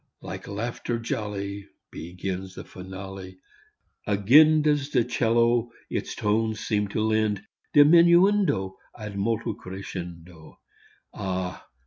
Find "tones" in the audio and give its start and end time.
6.15-6.59